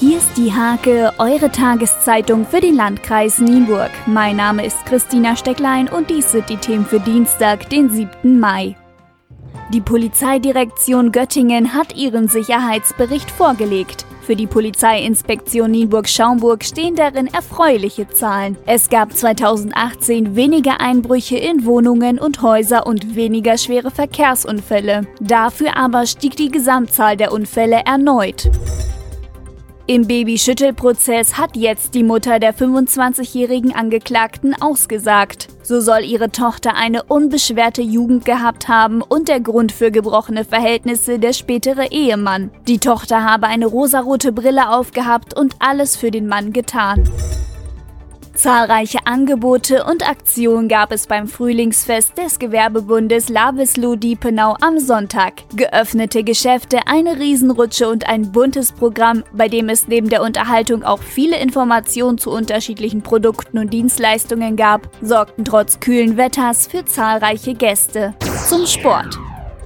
Hier 0.00 0.16
ist 0.16 0.34
die 0.38 0.50
Hake, 0.50 1.12
eure 1.18 1.52
Tageszeitung 1.52 2.46
für 2.46 2.62
den 2.62 2.74
Landkreis 2.74 3.38
Nienburg. 3.38 3.90
Mein 4.06 4.36
Name 4.36 4.64
ist 4.64 4.86
Christina 4.86 5.36
Stecklein 5.36 5.90
und 5.90 6.08
dies 6.08 6.32
sind 6.32 6.48
die 6.48 6.56
Themen 6.56 6.86
für 6.86 7.00
Dienstag, 7.00 7.68
den 7.68 7.90
7. 7.90 8.40
Mai. 8.40 8.76
Die 9.74 9.82
Polizeidirektion 9.82 11.12
Göttingen 11.12 11.74
hat 11.74 11.94
ihren 11.96 12.28
Sicherheitsbericht 12.28 13.30
vorgelegt. 13.30 14.06
Für 14.22 14.36
die 14.36 14.46
Polizeiinspektion 14.46 15.70
Nienburg-Schaumburg 15.70 16.64
stehen 16.64 16.94
darin 16.94 17.26
erfreuliche 17.26 18.08
Zahlen. 18.08 18.56
Es 18.64 18.88
gab 18.88 19.12
2018 19.12 20.34
weniger 20.34 20.80
Einbrüche 20.80 21.36
in 21.36 21.66
Wohnungen 21.66 22.18
und 22.18 22.40
Häuser 22.40 22.86
und 22.86 23.16
weniger 23.16 23.58
schwere 23.58 23.90
Verkehrsunfälle. 23.90 25.02
Dafür 25.20 25.76
aber 25.76 26.06
stieg 26.06 26.36
die 26.36 26.50
Gesamtzahl 26.50 27.18
der 27.18 27.32
Unfälle 27.32 27.82
erneut. 27.84 28.48
Im 29.90 30.06
Babyschüttelprozess 30.06 31.36
hat 31.36 31.56
jetzt 31.56 31.94
die 31.94 32.04
Mutter 32.04 32.38
der 32.38 32.54
25-jährigen 32.54 33.74
Angeklagten 33.74 34.54
ausgesagt. 34.62 35.48
So 35.64 35.80
soll 35.80 36.04
ihre 36.04 36.30
Tochter 36.30 36.76
eine 36.76 37.02
unbeschwerte 37.02 37.82
Jugend 37.82 38.24
gehabt 38.24 38.68
haben 38.68 39.02
und 39.02 39.26
der 39.26 39.40
Grund 39.40 39.72
für 39.72 39.90
gebrochene 39.90 40.44
Verhältnisse 40.44 41.18
der 41.18 41.32
spätere 41.32 41.90
Ehemann. 41.90 42.52
Die 42.68 42.78
Tochter 42.78 43.24
habe 43.24 43.48
eine 43.48 43.66
rosarote 43.66 44.30
Brille 44.30 44.70
aufgehabt 44.70 45.36
und 45.36 45.56
alles 45.58 45.96
für 45.96 46.12
den 46.12 46.28
Mann 46.28 46.52
getan. 46.52 47.10
Zahlreiche 48.40 49.00
Angebote 49.04 49.84
und 49.84 50.08
Aktionen 50.08 50.66
gab 50.66 50.92
es 50.92 51.06
beim 51.06 51.28
Frühlingsfest 51.28 52.16
des 52.16 52.38
Gewerbebundes 52.38 53.28
Lavislo 53.28 53.96
Diepenau 53.96 54.56
am 54.62 54.78
Sonntag. 54.78 55.42
Geöffnete 55.54 56.24
Geschäfte, 56.24 56.78
eine 56.86 57.18
Riesenrutsche 57.18 57.86
und 57.86 58.08
ein 58.08 58.32
buntes 58.32 58.72
Programm, 58.72 59.24
bei 59.34 59.48
dem 59.48 59.68
es 59.68 59.88
neben 59.88 60.08
der 60.08 60.22
Unterhaltung 60.22 60.84
auch 60.84 61.02
viele 61.02 61.38
Informationen 61.38 62.16
zu 62.16 62.30
unterschiedlichen 62.30 63.02
Produkten 63.02 63.58
und 63.58 63.74
Dienstleistungen 63.74 64.56
gab, 64.56 64.88
sorgten 65.02 65.44
trotz 65.44 65.78
kühlen 65.78 66.16
Wetters 66.16 66.66
für 66.66 66.86
zahlreiche 66.86 67.52
Gäste. 67.52 68.14
Zum 68.48 68.64
Sport. 68.64 69.18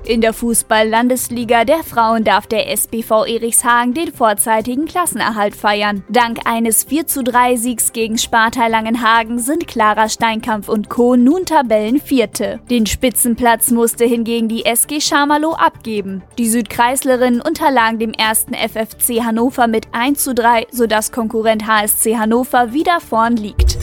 In 0.07 0.21
der 0.21 0.35
Fußball-Landesliga 0.35 1.65
der 1.65 1.83
Frauen 1.83 2.25
darf 2.25 2.47
der 2.47 2.71
SBV 2.71 3.25
Erichshagen 3.25 3.95
den 3.95 4.13
vorzeitigen 4.13 4.85
Klassenerhalt 4.85 5.57
feiern. 5.57 6.05
Dank 6.11 6.41
eines 6.45 6.87
43 6.87 7.59
Siegs 7.59 7.93
gegen 7.93 8.19
Sparta 8.19 8.67
Langenhagen 8.67 9.39
sind 9.39 9.67
Clara 9.67 10.11
Steinkampf 10.11 10.69
und 10.69 10.91
Co. 10.91 11.17
nun 11.17 11.47
Tabellenvierte. 11.47 12.61
Den 12.69 12.85
Spitzenplatz 12.85 13.71
musste 13.71 14.05
hingegen 14.05 14.49
die 14.49 14.67
SG 14.67 15.01
Schamalow 15.01 15.55
abgeben. 15.55 16.23
Die 16.37 16.51
Südkreislerinnen 16.51 17.41
unterlagen 17.41 17.99
dem 17.99 18.13
ersten 18.13 18.53
FFC 18.53 19.25
Hannover 19.25 19.69
mit 19.69 19.87
1 19.93 20.23
zu 20.23 20.35
3, 20.35 20.67
sodass 20.71 21.13
Konkurrent 21.13 21.67
HSC 21.67 22.19
Hannover 22.19 22.75
wieder 22.75 23.01
vorn 23.01 23.37
liegt. 23.37 23.79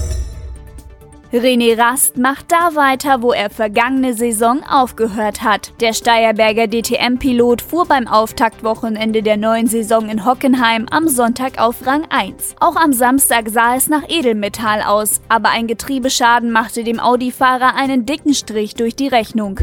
René 1.33 1.77
Rast 1.77 2.17
macht 2.17 2.51
da 2.51 2.75
weiter, 2.75 3.21
wo 3.21 3.31
er 3.31 3.49
vergangene 3.49 4.13
Saison 4.13 4.63
aufgehört 4.63 5.43
hat. 5.43 5.71
Der 5.79 5.93
Steierberger 5.93 6.67
DTM-Pilot 6.67 7.61
fuhr 7.61 7.85
beim 7.85 8.05
Auftaktwochenende 8.05 9.23
der 9.23 9.37
neuen 9.37 9.67
Saison 9.67 10.09
in 10.09 10.25
Hockenheim 10.25 10.87
am 10.91 11.07
Sonntag 11.07 11.57
auf 11.57 11.87
Rang 11.87 12.03
1. 12.09 12.55
Auch 12.59 12.75
am 12.75 12.91
Samstag 12.91 13.47
sah 13.47 13.77
es 13.77 13.87
nach 13.87 14.09
Edelmetall 14.09 14.81
aus, 14.81 15.21
aber 15.29 15.51
ein 15.51 15.67
Getriebeschaden 15.67 16.51
machte 16.51 16.83
dem 16.83 16.99
Audi-Fahrer 16.99 17.75
einen 17.75 18.05
dicken 18.05 18.33
Strich 18.33 18.75
durch 18.75 18.97
die 18.97 19.07
Rechnung. 19.07 19.57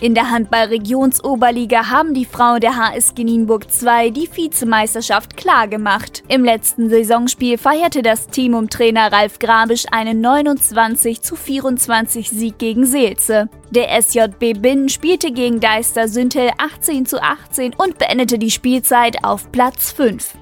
In 0.00 0.14
der 0.14 0.30
Handball-Regionsoberliga 0.30 1.90
haben 1.90 2.14
die 2.14 2.24
Frauen 2.24 2.60
der 2.60 2.76
HSG 2.76 3.24
Nienburg 3.24 3.68
2 3.68 4.10
die 4.10 4.30
Vizemeisterschaft 4.32 5.36
klargemacht. 5.36 6.22
Im 6.28 6.44
letzten 6.44 6.88
Saisonspiel 6.88 7.58
feierte 7.58 8.02
das 8.02 8.28
Team 8.28 8.54
um 8.54 8.70
Trainer 8.70 9.10
Ralf 9.10 9.40
Grabisch 9.40 9.86
einen 9.90 10.20
29 10.20 11.20
zu 11.20 11.34
24 11.34 12.30
Sieg 12.30 12.58
gegen 12.58 12.86
Seelze. 12.86 13.48
Der 13.72 14.00
SJB 14.00 14.60
Binnen 14.60 14.88
spielte 14.88 15.32
gegen 15.32 15.58
Deister 15.58 16.06
Süntel 16.06 16.50
18 16.58 17.04
zu 17.04 17.20
18 17.20 17.74
und 17.74 17.98
beendete 17.98 18.38
die 18.38 18.52
Spielzeit 18.52 19.24
auf 19.24 19.50
Platz 19.50 19.90
5. 19.90 20.34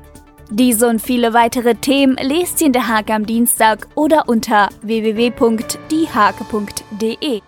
Diese 0.51 0.87
und 0.87 1.01
viele 1.01 1.33
weitere 1.33 1.77
Themen 1.77 2.19
lest 2.21 2.61
ihr 2.61 2.67
in 2.67 2.75
der 2.75 2.89
Hake 2.89 3.15
am 3.15 3.25
Dienstag 3.25 3.89
oder 3.95 4.29
unter 4.29 4.69
www.diehake.de. 4.83 7.41